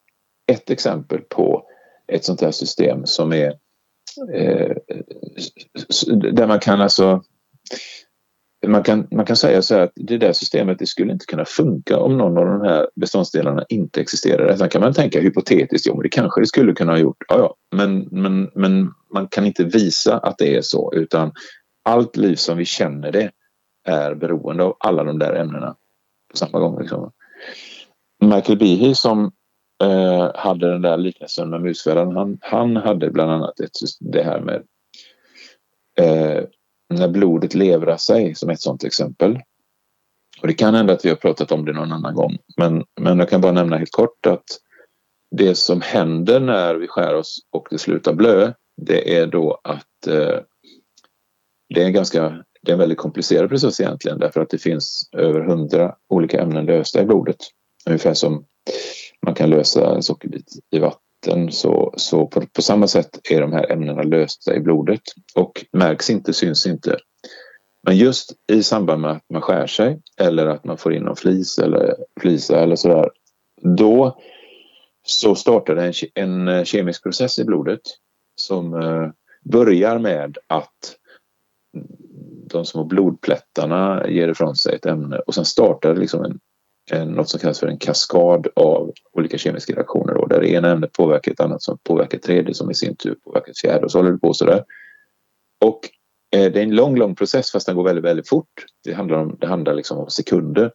[0.52, 1.64] ett exempel på
[2.08, 3.54] ett sånt här system som är
[4.34, 4.76] eh,
[6.34, 7.22] där man kan alltså
[8.68, 11.46] man kan, man kan säga så här att det där systemet det skulle inte kunna
[11.46, 14.58] funka om någon av de här beståndsdelarna inte existerade.
[14.58, 17.18] Sen kan man tänka hypotetiskt, jo men det kanske det skulle kunna ha gjort.
[17.28, 17.56] Ja, ja.
[17.76, 21.32] Men, men, men man kan inte visa att det är så utan
[21.88, 23.32] allt liv som vi känner det
[23.86, 25.76] är beroende av alla de där ämnena
[26.32, 26.80] på samma gång.
[26.80, 27.12] Liksom.
[28.24, 29.32] Michael Behe som
[29.84, 34.40] eh, hade den där liknelsen med musfällan, han, han hade bland annat ett, det här
[34.40, 34.64] med
[36.00, 36.44] eh,
[36.90, 39.40] när blodet levrar sig som ett sådant exempel.
[40.42, 43.20] Och det kan hända att vi har pratat om det någon annan gång men, men
[43.20, 44.60] jag kan bara nämna helt kort att
[45.36, 50.08] det som händer när vi skär oss och det slutar blö det är då att
[50.08, 50.40] eh,
[51.70, 55.10] det är en ganska det är en väldigt komplicerad process egentligen därför att det finns
[55.18, 57.38] över hundra olika ämnen lösta i blodet.
[57.86, 58.46] Ungefär som
[59.26, 63.54] man kan lösa en sockerbit i vatten så, så på, på, samma sätt är de
[63.54, 65.02] här ämnena lösta i blodet
[65.36, 66.98] och märks inte, syns inte.
[67.84, 71.16] Men just i samband med att man skär sig eller att man får in någon
[71.16, 73.10] flis eller flisa eller sådär
[73.62, 74.20] då
[75.08, 77.82] så startar det en, en eh, kemisk process i blodet
[78.36, 79.10] som eh,
[79.44, 80.96] börjar med att
[82.50, 86.40] de små blodplättarna ger ifrån sig ett ämne och sen startar det liksom en,
[86.92, 90.72] en, något som kallas för en kaskad av olika kemiska reaktioner då, där det ena
[90.72, 93.86] ämnet påverkar ett annat som påverkar ett tredje som i sin tur påverkar ett fjärde
[93.86, 94.64] och så håller det på sådär.
[95.66, 95.90] Och
[96.36, 98.66] eh, det är en lång, lång process fast den går väldigt, väldigt fort.
[98.84, 100.72] Det handlar, om, det handlar liksom om sekunder.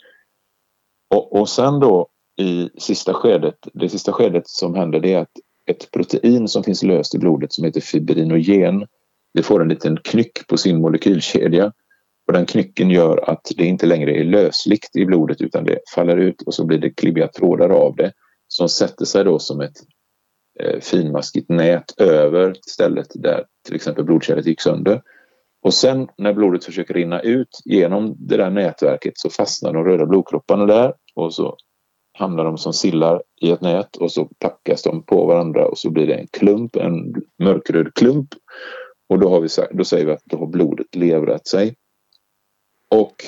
[1.15, 5.33] Och, och sen då i sista skedet, det sista skedet som händer det är att
[5.67, 8.87] ett protein som finns löst i blodet som heter fibrinogen
[9.35, 11.73] det får en liten knyck på sin molekylkedja
[12.27, 16.17] och den knycken gör att det inte längre är lösligt i blodet utan det faller
[16.17, 18.13] ut och så blir det klibbiga trådar av det
[18.49, 19.77] som sätter sig då som ett
[20.61, 25.03] eh, finmaskigt nät över stället där till exempel blodkärlet gick sönder.
[25.63, 30.07] Och sen när blodet försöker rinna ut genom det där nätverket så fastnar de röda
[30.07, 31.57] blodkropparna där och så
[32.19, 35.91] hamnar de som sillar i ett nät och så packas de på varandra och så
[35.91, 38.29] blir det en klump, en mörkröd klump.
[39.13, 41.77] Och då, har vi, då säger vi att då har blodet levrat sig.
[42.91, 43.25] Och,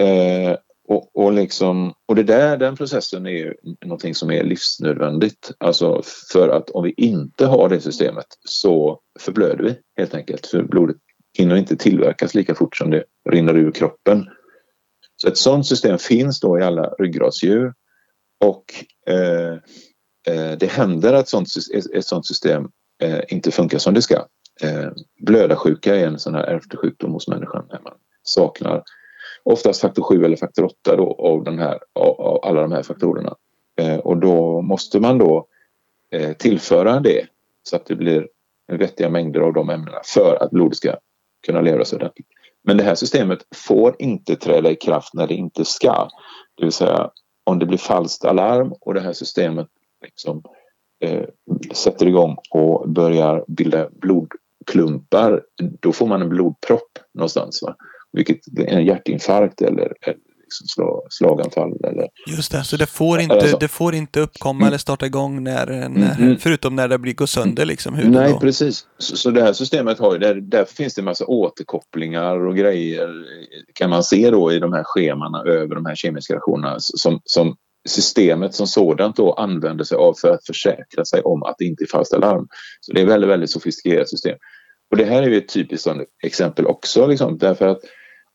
[0.00, 0.56] eh,
[0.88, 5.52] och, och, liksom, och det där, den processen är ju någonting som är livsnödvändigt.
[5.58, 10.46] Alltså för att om vi inte har det systemet så förblöder vi helt enkelt.
[10.46, 10.96] För blodet
[11.38, 14.28] hinner inte tillverkas lika fort som det rinner ur kroppen.
[15.16, 17.74] Så ett sådant system finns då i alla ryggradsdjur
[18.44, 18.64] och
[19.06, 19.52] eh,
[20.34, 21.48] eh, det händer att sånt,
[21.94, 22.68] ett sådant system
[23.02, 24.26] eh, inte funkar som det ska.
[24.62, 27.92] Eh, blödarsjuka är en sån här ärftlig sjukdom hos människan när man
[28.22, 28.82] saknar
[29.42, 32.82] oftast faktor 7 eller faktor 8 då, av, den här, av, av alla de här
[32.82, 33.34] faktorerna.
[33.80, 35.46] Eh, och då måste man då
[36.10, 37.26] eh, tillföra det
[37.62, 38.28] så att det blir
[38.72, 40.94] vettiga mängder av de ämnena för att blodet ska
[41.46, 42.26] kunna leva sig ordentligt.
[42.62, 46.08] Men det här systemet får inte träda i kraft när det inte ska.
[46.56, 47.10] Det vill säga
[47.44, 49.68] om det blir falskt alarm och det här systemet
[50.04, 50.42] liksom,
[51.00, 51.24] eh,
[51.72, 54.32] sätter igång och börjar bilda blod
[54.72, 55.42] blodklumpar
[55.80, 57.62] då får man en blodpropp någonstans.
[57.62, 57.76] Va?
[58.12, 59.92] vilket är en hjärtinfarkt eller,
[60.42, 61.72] liksom slaganfall.
[61.84, 64.66] Eller, Just det, så det får inte, alltså, det får inte uppkomma mm.
[64.66, 66.38] eller starta igång när, när mm.
[66.38, 68.12] förutom när det blir går sönder liksom huden.
[68.12, 68.40] Nej, då.
[68.40, 68.86] precis.
[68.98, 72.56] Så, så, det här systemet har ju, där, därför finns det en massa återkopplingar och
[72.56, 73.10] grejer
[73.74, 77.56] kan man se då i de här schemana över de här kemiska reaktionerna som, som
[77.88, 81.84] systemet som sådant då använder sig av för att försäkra sig om att det inte
[81.84, 82.46] är falskt alarm.
[82.80, 84.36] Så det är väldigt, väldigt sofistikerat system.
[84.90, 85.88] Och det här är ju ett typiskt
[86.22, 87.80] exempel också liksom, därför att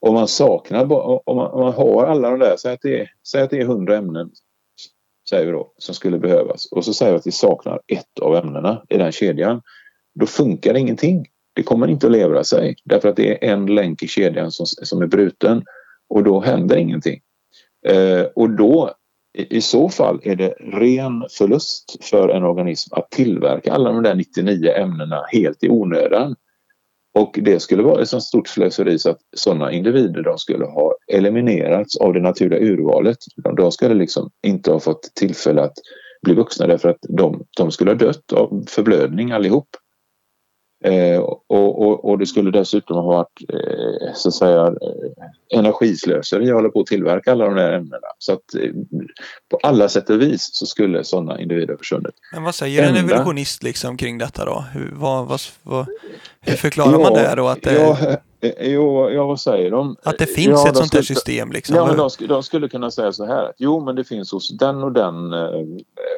[0.00, 3.10] om man saknar, om man, om man har alla de där, säg att, det är,
[3.28, 4.30] säg att det är 100 ämnen
[5.30, 8.36] säger vi då, som skulle behövas och så säger vi att vi saknar ett av
[8.36, 9.62] ämnena i den kedjan.
[10.14, 11.26] Då funkar ingenting.
[11.54, 14.66] Det kommer inte att levra sig därför att det är en länk i kedjan som,
[14.66, 15.64] som är bruten
[16.08, 17.20] och då händer ingenting.
[17.86, 18.94] Eh, och då
[19.38, 24.02] i, i så fall är det ren förlust för en organism att tillverka alla de
[24.02, 26.36] där 99 ämnena helt i onödan.
[27.14, 30.94] Och det skulle vara ett så stort slöseri så att sådana individer de skulle ha
[31.12, 33.16] eliminerats av det naturliga urvalet.
[33.56, 35.74] De skulle liksom inte ha fått tillfälle att
[36.22, 39.68] bli vuxna därför att de, de skulle ha dött av förblödning allihop.
[40.84, 46.48] Eh, och, och, och, det skulle dessutom ha varit eh, så att säga eh, energislöseri
[46.48, 48.06] att hålla på att tillverka alla de där ämnena.
[48.18, 48.70] Så att eh,
[49.50, 52.14] på alla sätt och vis så skulle sådana individer försvunnit.
[52.32, 53.00] Men vad säger Enda...
[53.00, 54.64] en evolutionist liksom kring detta då?
[54.72, 55.86] Hur, vad, vad, vad,
[56.40, 57.48] hur förklarar ja, man det då?
[57.48, 57.74] Att det...
[57.74, 57.98] Ja,
[58.40, 59.96] eh, jo, ja, vad säger de?
[60.02, 61.76] Att det finns ja, ett sånt här system liksom?
[61.76, 64.58] Ja, men de, de, skulle kunna säga så här att jo, men det finns hos
[64.58, 65.50] den och den, eh,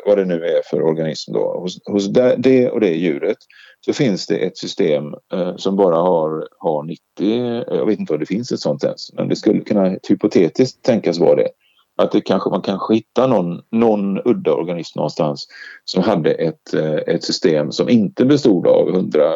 [0.06, 3.38] vad det nu är för organism då, hos, hos det, det och det djuret
[3.86, 8.20] så finns det ett system eh, som bara har, har 90, jag vet inte om
[8.20, 11.48] det finns ett sånt ens, men det skulle kunna hypotetiskt tänkas vara det.
[11.96, 15.48] Att det kanske, man kanske hittar någon, någon udda organism någonstans
[15.84, 19.32] som hade ett, eh, ett system som inte bestod av 100,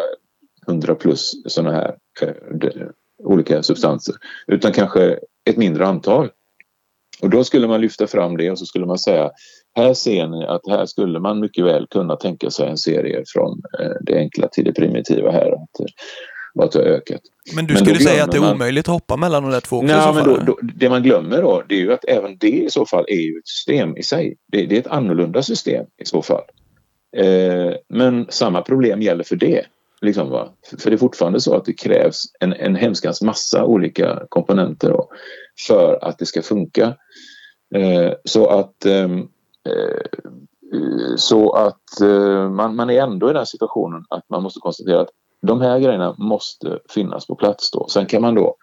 [0.67, 2.87] 100 plus sådana här eh,
[3.25, 4.15] olika substanser
[4.47, 5.19] utan kanske
[5.51, 6.31] ett mindre antal.
[7.23, 9.31] Och då skulle man lyfta fram det och så skulle man säga
[9.77, 13.63] här ser ni att här skulle man mycket väl kunna tänka sig en serie från
[13.81, 15.53] eh, det enkla till det primitiva här.
[15.53, 17.21] Att, eh, att det har ökat.
[17.55, 18.55] Men du skulle säga att det är man...
[18.55, 21.63] omöjligt att hoppa mellan de där två Nej, men då, då, Det man glömmer då
[21.69, 24.37] det är ju att även det i så fall är ju ett system i sig.
[24.53, 26.43] Det, det är ett annorlunda system i så fall.
[27.17, 29.65] Eh, men samma problem gäller för det.
[30.03, 30.49] Liksom, va?
[30.79, 35.09] För det är fortfarande så att det krävs en, en hemskans massa olika komponenter då,
[35.67, 36.97] för att det ska funka.
[37.75, 39.09] Eh, så att Eh,
[41.17, 45.11] så att eh, man, man är ändå i den situationen att man måste konstatera att
[45.43, 47.89] de här grejerna måste finnas på plats då.
[47.89, 48.57] Sen kan man då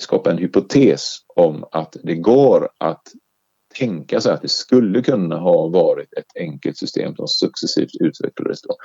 [0.00, 3.02] skapa en hypotes om att det går att
[3.78, 8.62] tänka sig att det skulle kunna ha varit ett enkelt system som successivt utvecklades.
[8.62, 8.76] Då.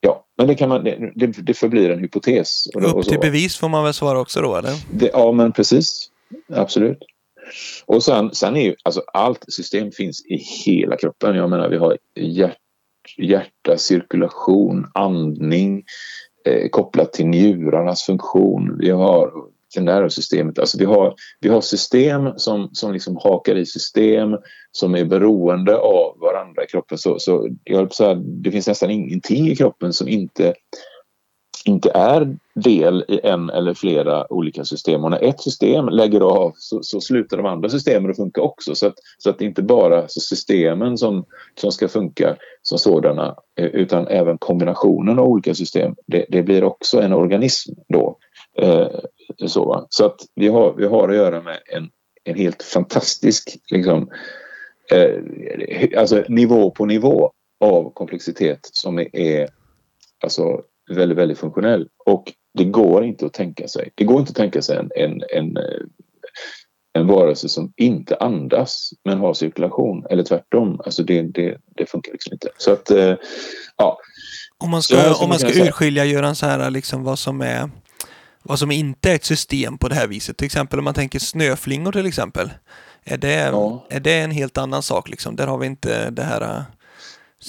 [0.00, 2.66] Ja, men det, kan man, det, det förblir en hypotes.
[2.74, 4.72] Och, Upp till bevis får man väl svara också då, eller?
[4.92, 6.10] Det, ja, men precis.
[6.48, 6.98] Absolut.
[7.86, 11.36] Och sen, sen är ju, alltså allt system finns i hela kroppen.
[11.36, 12.58] Jag menar vi har hjärt,
[13.18, 15.84] hjärta, cirkulation, andning
[16.46, 18.78] eh, kopplat till njurarnas funktion.
[18.78, 19.32] Vi har
[19.80, 20.58] nervsystemet.
[20.58, 24.36] Alltså vi har, vi har system som, som liksom hakar i system
[24.72, 26.98] som är beroende av varandra i kroppen.
[26.98, 30.54] Så, så jag så här, det finns nästan ingenting i kroppen som inte
[31.64, 35.04] inte är del i en eller flera olika system.
[35.04, 38.74] Och när ett system lägger av så, så slutar de andra systemen att funka också.
[38.74, 41.24] Så att, så att det inte bara är systemen som,
[41.54, 45.94] som ska funka som sådana eh, utan även kombinationen av olika system.
[46.06, 48.18] Det, det blir också en organism då.
[48.58, 48.88] Eh,
[49.46, 51.88] så så att vi har, vi har att göra med en,
[52.24, 54.10] en helt fantastisk liksom,
[54.92, 59.48] eh, alltså nivå på nivå av komplexitet som är
[60.24, 61.88] alltså väldigt, väldigt funktionell.
[62.06, 63.90] Och det går inte att tänka sig.
[63.94, 65.80] Det går inte att tänka sig en, en, en, eh,
[66.98, 70.80] en varelse som inte andas men har cirkulation eller tvärtom.
[70.84, 72.48] Alltså det, det, det funkar liksom inte.
[72.58, 73.14] Så att, eh,
[73.76, 73.98] ja.
[74.58, 77.70] Om man ska, om man ska urskilja, Göran, så här liksom vad som är
[78.42, 80.36] vad som inte är ett system på det här viset.
[80.36, 82.50] Till exempel om man tänker snöflingor till exempel.
[83.04, 83.86] Är det, ja.
[83.90, 85.36] är det en helt annan sak liksom?
[85.36, 86.64] Där har vi inte det här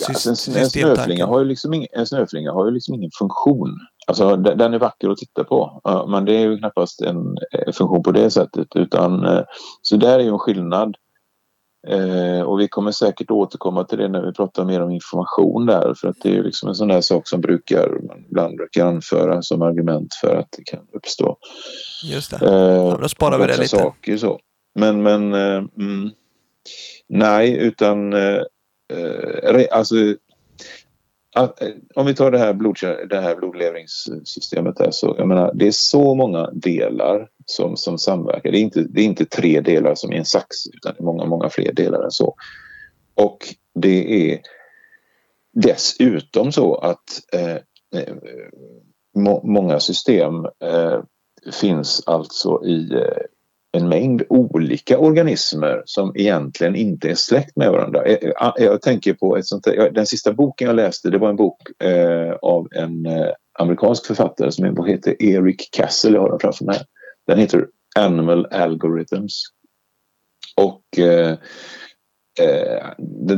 [0.08, 3.80] Alltså en, en, snöflinga har ju liksom ingen, en snöflinga har ju liksom ingen funktion.
[4.08, 7.36] Alltså den är vacker att titta på men det är ju knappast en
[7.74, 9.44] funktion på det sättet utan eh,
[9.82, 10.96] så där är ju en skillnad.
[11.88, 15.94] Eh, och vi kommer säkert återkomma till det när vi pratar mer om information där
[15.94, 18.86] för att det är ju liksom en sån där sak som brukar, man ibland brukar
[18.86, 21.38] anföra som argument för att det kan uppstå.
[22.04, 23.68] Just det, ja, då sparar vi det lite.
[23.68, 24.40] Saker, så.
[24.80, 26.12] Men, men mm,
[27.08, 28.14] nej utan
[28.94, 29.96] eh, alltså
[31.36, 31.50] eh,
[31.96, 32.78] om vi tar det här, blod,
[33.10, 38.52] det här blodlevringssystemet där så jag menar det är så många delar som, som samverkar.
[38.52, 41.06] Det är, inte, det är inte tre delar som i en sax utan det är
[41.06, 42.36] många, många fler delar än så.
[43.16, 43.38] Och
[43.74, 44.42] det är
[45.54, 47.56] dessutom så att eh,
[48.02, 48.16] eh
[49.16, 51.00] må, många system eh,
[51.62, 53.24] finns alltså i eh,
[53.76, 58.04] en mängd olika organismer som egentligen inte är släkt med varandra.
[58.04, 61.30] Eh, eh, jag tänker på ett sånt här, den sista boken jag läste det var
[61.30, 66.40] en bok eh, av en eh, amerikansk författare som heter Eric Castle, jag har den
[66.40, 66.80] framför mig.
[67.28, 69.44] Den heter Animal Algorithms.
[70.58, 71.32] Och eh,
[72.40, 72.92] eh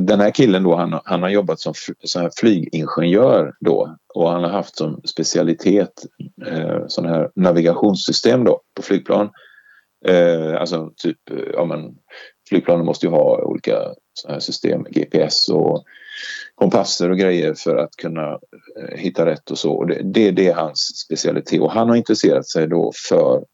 [0.07, 1.73] den här killen då, han, han har jobbat som,
[2.03, 6.05] som flygingenjör då och han har haft som specialitet
[6.47, 9.29] eh, sådana här navigationssystem då på flygplan
[10.07, 11.95] Eh, alltså typ, eh, ja men
[12.49, 13.93] flygplanen måste ju ha olika
[14.27, 15.83] här system, GPS och
[16.55, 18.39] kompasser och grejer för att kunna
[18.79, 19.73] eh, hitta rätt och så.
[19.73, 23.45] Och det, det, det är hans specialitet och han har intresserat sig då för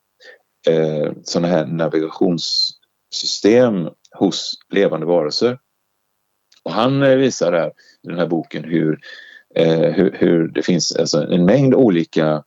[0.68, 5.60] eh, sådana här navigationssystem hos levande varelser.
[6.63, 7.68] Och han eh, visar där
[8.04, 9.00] i den här boken hur,
[9.56, 12.44] eh, hur, hur, det finns alltså en mängd olika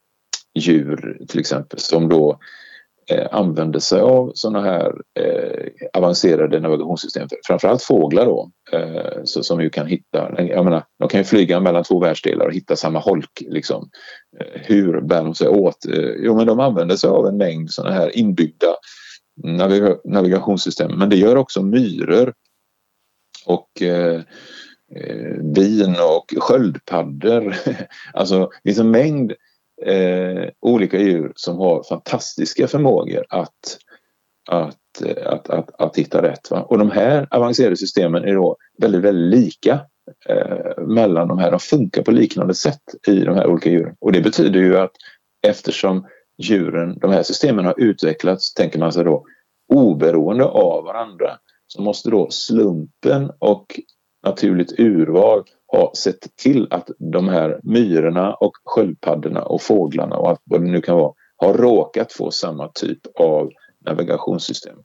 [0.54, 2.38] djur till exempel som då
[3.10, 7.28] eh, använder sig av sådana här eh, avancerade navigationssystem.
[7.46, 11.60] Framförallt fåglar då, eh, så, som ju kan hitta, jag menar, de kan ju flyga
[11.60, 13.42] mellan två världsdelar och hitta samma holk.
[13.48, 13.90] Liksom.
[14.40, 15.86] Eh, hur bär de sig åt?
[15.86, 18.74] Eh, jo, men de använder sig av en mängd sådana här inbyggda
[19.44, 20.98] naviga navigationssystem.
[20.98, 22.34] Men det gör också myror
[23.46, 24.20] och eh,
[24.96, 27.56] eh bin och sköldpaddor.
[28.12, 29.32] alltså det finns en mängd
[29.82, 33.78] eh, olika djur som har fantastiska förmågor att,
[34.50, 36.50] att, eh, att, att, att hitta rätt.
[36.50, 36.62] Va?
[36.62, 39.80] Och de här avancerade systemen är då väldigt, väldigt lika
[40.28, 41.50] eh, mellan de här.
[41.50, 43.96] De funkar på liknande sätt i de här olika djuren.
[44.00, 44.92] Och det betyder ju att
[45.46, 46.06] eftersom
[46.38, 49.24] djuren, de här systemen har utvecklats, tänker man sig då,
[49.72, 53.80] oberoende av varandra så måste då slumpen och
[54.26, 55.44] naturligt urval
[55.76, 60.70] har sett till att de här myrorna och sköldpaddorna och fåglarna och allt vad det
[60.70, 63.50] nu kan vara har råkat få samma typ av
[63.86, 64.76] navigationssystem.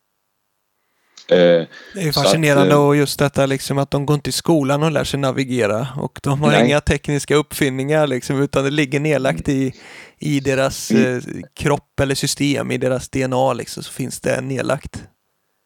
[1.32, 4.34] Eh, det är fascinerande att, eh, och just detta liksom att de går inte i
[4.34, 6.66] skolan och lär sig navigera och de har nej.
[6.66, 9.74] inga tekniska uppfinningar liksom utan det ligger nedlagt i,
[10.20, 11.22] i deras eh,
[11.54, 15.04] kropp eller system, i deras DNA liksom så finns det nedlagt.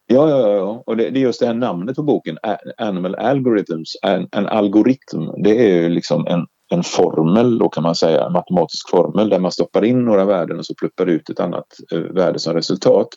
[0.08, 0.84] Ja, ja, ja.
[0.86, 2.38] och det, det, är just det här namnet på boken,
[2.78, 7.96] Animal Algorithms, en, en algoritm, det är ju liksom en, en formel då kan man
[7.96, 11.39] säga, en matematisk formel där man stoppar in några värden och så pluppar ut ett
[11.39, 13.08] annat eh, värde som resultat.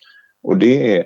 [0.42, 1.04] Och det är,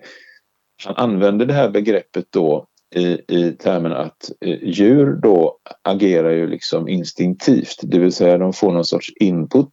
[0.84, 6.46] han använder det här begreppet då i, i termen att eh, djur då agerar ju
[6.46, 9.70] liksom instinktivt, det vill säga de får någon sorts input,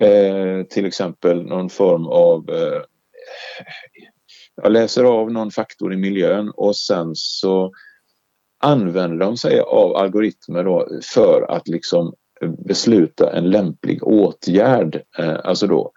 [0.00, 2.82] eh, till exempel någon form av eh,
[4.62, 7.72] jag läser av någon faktor i miljön och sen så
[8.62, 12.14] använder de sig av algoritmer då för att liksom
[12.58, 15.02] besluta en lämplig åtgärd.
[15.18, 15.92] Eh, alltså då,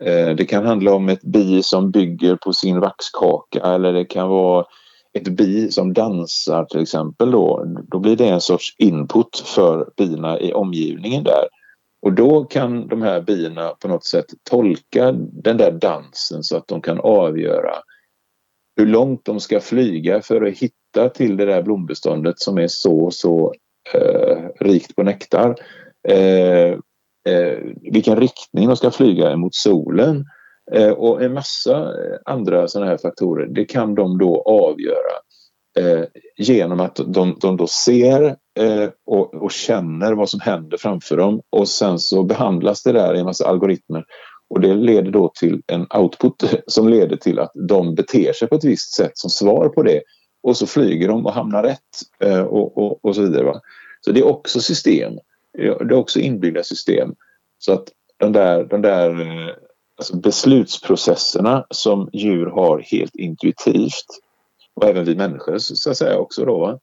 [0.00, 4.28] eh, det kan handla om ett bi som bygger på sin vaxkaka eller det kan
[4.28, 4.64] vara
[5.12, 7.30] ett bi som dansar till exempel.
[7.30, 11.44] Då, då blir det en sorts input för bina i omgivningen där.
[12.02, 16.68] Och då kan de här bina på något sätt tolka den där dansen så att
[16.68, 17.74] de kan avgöra
[18.82, 23.10] hur långt de ska flyga för att hitta till det där blombeståndet som är så,
[23.10, 23.54] så
[23.94, 25.54] eh, rikt på nektar.
[26.08, 26.68] Eh,
[27.28, 27.58] eh,
[27.92, 30.24] vilken riktning de ska flyga mot solen
[30.72, 31.92] eh, och en massa
[32.24, 33.46] andra sådana här faktorer.
[33.46, 35.16] Det kan de då avgöra
[35.78, 36.04] eh,
[36.36, 38.24] genom att de, de då ser
[38.60, 43.14] eh, och, och, känner vad som händer framför dem och sen så behandlas det där
[43.14, 44.04] i en massa algoritmer
[44.52, 48.54] och det leder då till en output som leder till att de beter sig på
[48.54, 50.02] ett visst sätt som svar på det.
[50.42, 51.78] Och så flyger de och hamnar rätt
[52.24, 53.44] eh, och, och, och så vidare.
[53.44, 53.60] Va?
[54.00, 55.12] Så det är också system.
[55.58, 57.14] Det är också inbyggda system.
[57.58, 59.54] Så att de där, de där eh,
[59.98, 64.06] alltså beslutsprocesserna som djur har helt intuitivt
[64.74, 66.58] och även vi människor så att säga också då.
[66.58, 66.78] Va?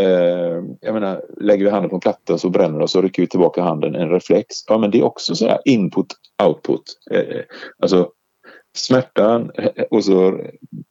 [0.00, 3.22] Eh, jag menar, lägger vi handen på en platta så bränner det och så rycker
[3.22, 4.46] vi tillbaka handen, en reflex.
[4.68, 6.06] Ja, men det är också så här input,
[6.42, 6.82] output.
[7.10, 7.40] Eh,
[7.78, 8.10] alltså
[8.76, 9.50] smärtan
[9.90, 10.40] och så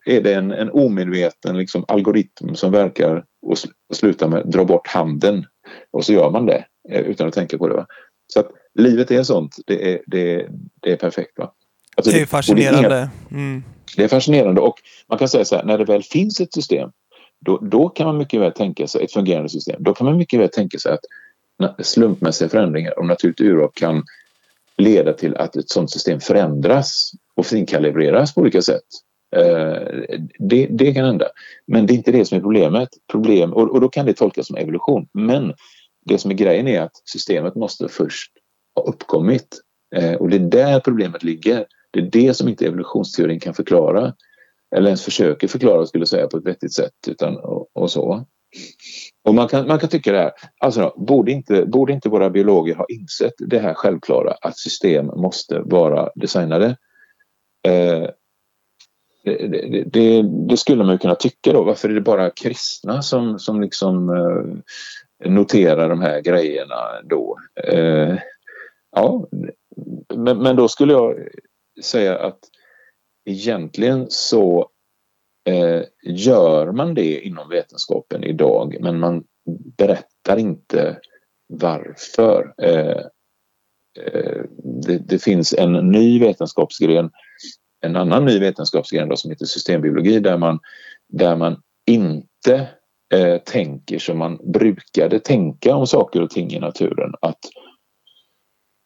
[0.05, 4.65] är det en, en omedveten liksom, algoritm som verkar och, sl och slutar med dra
[4.65, 5.45] bort handen
[5.91, 7.75] och så gör man det eh, utan att tänka på det.
[7.75, 7.85] Va?
[8.27, 9.55] Så att livet är sånt.
[9.65, 10.47] Det är, det,
[10.81, 11.37] det är perfekt.
[11.37, 11.53] Va?
[11.95, 12.89] Alltså, det är fascinerande.
[12.89, 13.63] Det är, mm.
[13.97, 14.75] det är fascinerande och
[15.09, 16.89] man kan säga så här, när det väl finns ett system
[17.45, 19.83] då, då kan man mycket väl tänka sig ett fungerande system.
[19.83, 21.05] Då kan man mycket väl tänka sig att
[21.85, 24.03] slumpmässiga förändringar och naturligt urval kan
[24.77, 28.83] leda till att ett sådant system förändras och finkalibreras på olika sätt.
[29.35, 29.81] Eh,
[30.39, 31.27] det, det, kan hända.
[31.67, 32.89] Men det är inte det som är problemet.
[33.11, 35.07] Problem, och, och då kan det tolkas som evolution.
[35.13, 35.53] Men
[36.05, 38.31] det som är grejen är att systemet måste först
[38.75, 39.61] ha uppkommit.
[39.95, 41.65] Eh, och det är där problemet ligger.
[41.91, 44.13] Det är det som inte evolutionsteorin kan förklara
[44.75, 48.25] eller ens försöker förklara skulle säga på ett vettigt sätt utan, och, och så.
[49.23, 52.75] Och man kan, man kan tycka det här, alltså borde inte, borde inte våra biologer
[52.75, 56.77] ha insett det här självklara att system måste vara designade?
[57.67, 58.07] Eh,
[59.23, 61.63] det, det, det, det, skulle man ju kunna tycka då.
[61.63, 67.37] Varför är det bara kristna som, som liksom eh, noterar de här grejerna då?
[67.63, 68.17] Eh,
[68.95, 69.27] ja,
[70.15, 71.15] men, men då skulle jag
[71.83, 72.39] säga att
[73.25, 74.69] egentligen så
[75.49, 79.23] eh, gör man det inom vetenskapen idag men man
[79.77, 80.97] berättar inte
[81.47, 82.53] varför.
[82.57, 83.05] Eh,
[84.05, 87.11] eh, det, det, finns en ny vetenskapsgren,
[87.81, 90.59] en annan ny vetenskapsgren då, som heter systembiologi där man,
[91.07, 92.67] där man inte
[93.13, 97.13] eh, tänker som man brukade tänka om saker och ting i naturen.
[97.21, 97.39] Att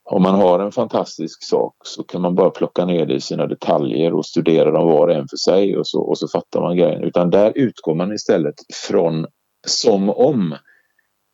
[0.09, 3.47] om man har en fantastisk sak så kan man bara plocka ner det i sina
[3.47, 6.77] detaljer och studera dem var och en för sig och så, och så fattar man
[6.77, 7.03] grejen.
[7.03, 9.25] Utan där utgår man istället från
[9.67, 10.55] som om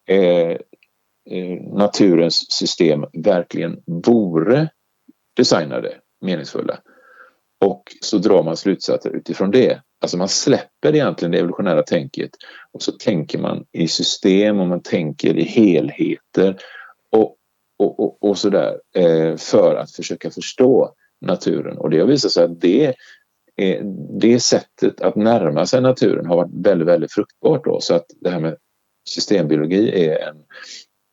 [0.09, 0.51] eh,
[1.30, 4.69] eh naturens system verkligen vore
[5.36, 6.80] designade meningsfulla.
[7.65, 9.82] Och så drar man slutsatser utifrån det.
[10.01, 12.32] Alltså man släpper egentligen det evolutionära tänket
[12.71, 16.57] och så tänker man i system och man tänker i helheter
[17.84, 21.77] och, och, och, sådär eh, för att försöka förstå naturen.
[21.77, 22.95] Och det har visat sig att det,
[23.57, 23.86] eh,
[24.19, 27.65] det sättet att närma sig naturen har varit väldigt, väldigt fruktbart.
[27.65, 27.79] Då.
[27.81, 28.57] Så att det här med
[29.09, 30.36] systembiologi är en,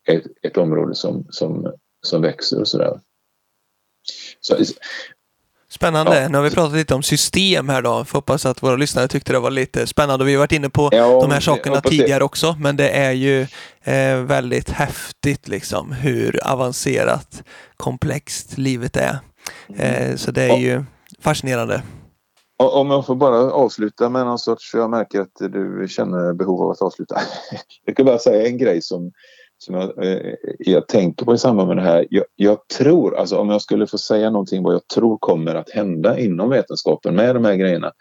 [0.08, 1.72] ett, ett område som, som,
[2.06, 3.00] som växer och sådär.
[4.40, 4.56] Så,
[5.80, 6.20] Spännande.
[6.20, 6.28] Ja.
[6.28, 8.04] Nu har vi pratat lite om system här då.
[8.04, 10.24] Får hoppas att våra lyssnare tyckte det var lite spännande.
[10.24, 12.24] Vi har varit inne på ja, de här sakerna tidigare det.
[12.24, 13.46] också, men det är ju
[13.82, 17.42] eh, väldigt häftigt liksom hur avancerat,
[17.76, 19.18] komplext livet är.
[19.76, 20.58] Eh, så det är ja.
[20.58, 20.84] ju
[21.20, 21.82] fascinerande.
[22.56, 26.70] Om jag får bara avsluta med någon sorts, jag märker att du känner behov av
[26.70, 27.20] att avsluta.
[27.84, 29.12] Jag kan bara säga en grej som
[29.64, 32.06] som jag, eh, jag tänker på i samband med det här.
[32.10, 35.70] Jag, jag, tror, alltså om jag skulle få säga någonting vad jag tror kommer att
[35.70, 37.92] hända inom vetenskapen med de här grejerna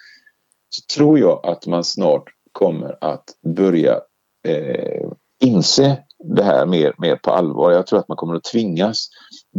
[0.69, 3.23] så tror jag att man snart kommer att
[3.55, 3.99] börja
[4.47, 5.11] eh,
[5.43, 7.71] inse det här mer, mer på allvar.
[7.71, 9.09] Jag tror att man kommer att tvingas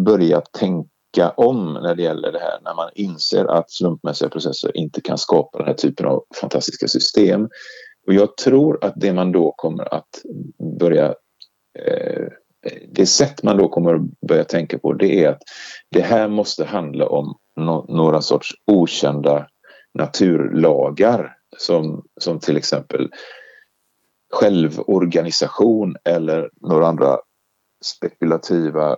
[0.05, 5.01] börja tänka om när det gäller det här när man inser att slumpmässiga processer inte
[5.01, 7.49] kan skapa den här typen av fantastiska system.
[8.07, 10.23] Och jag tror att det man då kommer att
[10.79, 11.15] börja
[11.79, 12.27] Eh,
[12.89, 15.43] det sätt man då kommer att börja tänka på det är att
[15.91, 19.47] det här måste handla om no några sorts okända
[19.95, 23.11] naturlagar som, som till exempel
[24.33, 27.19] självorganisation eller några andra
[27.85, 28.97] spekulativa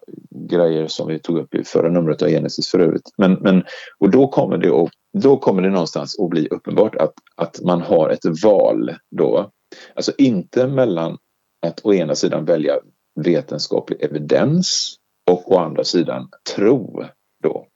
[0.50, 3.10] grejer som vi tog upp i förra numret av Genesis för övrigt.
[3.18, 3.64] Men, men,
[3.98, 7.82] och då kommer, det att, då kommer det någonstans att bli uppenbart att, att man
[7.82, 9.50] har ett val då.
[9.94, 11.18] Alltså inte mellan
[11.66, 12.78] att å ena sidan välja
[13.14, 14.96] vetenskaplig evidens
[15.30, 17.04] och å andra sidan tro
[17.42, 17.66] då.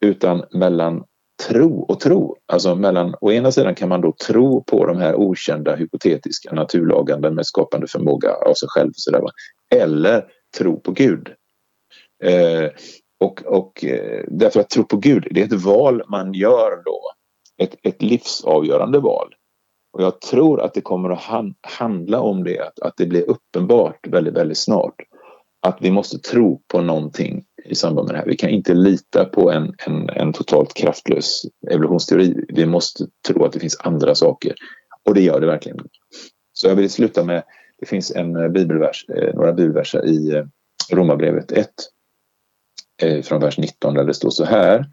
[0.00, 1.04] Utan mellan
[1.48, 2.36] tro och tro.
[2.46, 7.30] Alltså mellan, å ena sidan kan man då tro på de här okända hypotetiska naturlagarna
[7.30, 8.88] med skapande förmåga av sig själv.
[8.88, 9.22] Och sådär
[9.74, 10.24] eller
[10.58, 11.28] tro på Gud.
[12.24, 12.70] Eh,
[13.20, 17.00] och, och eh, därför att tro på Gud, det är ett val man gör då.
[17.58, 19.34] Ett, ett livsavgörande val.
[19.92, 23.30] Och jag tror att det kommer att han, handla om det, att, att det blir
[23.30, 24.94] uppenbart väldigt, väldigt snart
[25.66, 28.26] att vi måste tro på någonting i samband med det här.
[28.26, 32.44] Vi kan inte lita på en, en, en totalt kraftlös evolutionsteori.
[32.48, 34.54] Vi måste tro att det finns andra saker.
[35.04, 35.78] Och det gör det verkligen.
[36.52, 37.42] Så jag vill sluta med,
[37.78, 40.44] det finns en eh, bibelvers, eh, några bibelverser i eh,
[40.92, 41.68] Romarbrevet 1
[43.24, 44.86] från vers 19 där det står så här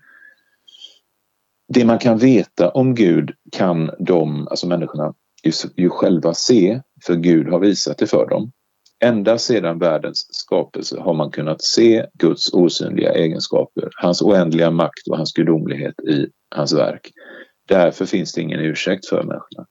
[1.70, 5.13] det man kan veta om Gud kan de, alltså människorna,
[5.43, 8.51] ju, ju själva se, för Gud har visat det för dem.
[9.03, 15.17] Ända sedan världens skapelse har man kunnat se Guds osynliga egenskaper, hans oändliga makt och
[15.17, 17.11] hans gudomlighet i hans verk.
[17.67, 19.65] Därför finns det ingen ursäkt för människorna.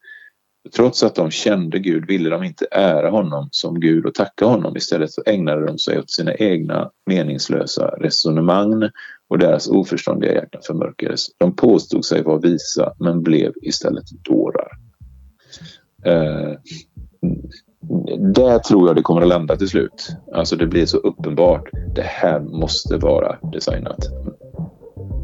[0.76, 4.76] Trots att de kände Gud ville de inte ära honom som Gud och tacka honom.
[4.76, 8.90] Istället så ägnade de sig åt sina egna meningslösa resonemang
[9.28, 11.26] och deras oförståndiga hjärtan förmörkades.
[11.38, 14.70] De påstod sig vara visa men blev istället dårar.
[16.04, 16.52] Eh,
[18.34, 20.16] där tror jag det kommer att landa till slut.
[20.34, 21.68] Alltså det blir så uppenbart.
[21.94, 24.08] Det här måste vara designat.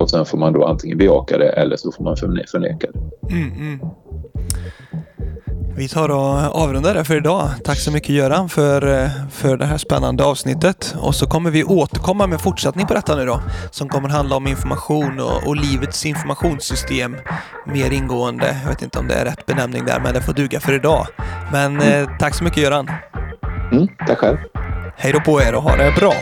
[0.01, 3.01] Och sen får man då antingen bejaka det eller så får man förneka det.
[3.35, 3.81] Mm, mm.
[5.77, 7.51] Vi tar och avrundar det för idag.
[7.65, 10.95] Tack så mycket Göran för, för det här spännande avsnittet.
[10.99, 13.41] Och så kommer vi återkomma med fortsättning på detta nu då.
[13.71, 17.17] Som kommer handla om information och, och livets informationssystem
[17.67, 18.57] mer ingående.
[18.63, 21.07] Jag vet inte om det är rätt benämning där, men det får duga för idag.
[21.53, 22.91] Men eh, tack så mycket Göran.
[23.73, 24.37] Mm, tack själv.
[24.97, 26.15] Hej då på er och ha det bra.